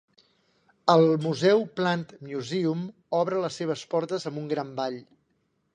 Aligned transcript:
El 0.93 1.05
museu 1.25 1.61
Plant 1.81 2.07
Museum 2.31 2.83
obre 3.21 3.45
les 3.45 3.61
seves 3.63 3.87
portes 3.95 4.29
amb 4.31 4.45
un 4.45 4.51
gran 4.57 4.79
ball. 4.83 5.01